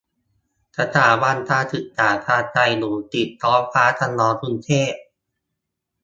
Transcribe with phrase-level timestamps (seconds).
[0.77, 4.91] สถาบันการศึกษาทางไกล อยู่ติดท้องฟ้าจำลอง กรุงเทพ